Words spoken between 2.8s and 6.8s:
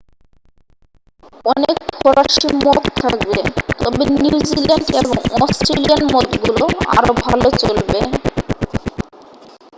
থাকবে তবে নিউজিল্যান্ড এবং অস্ট্রেলিয়ান মদগুলো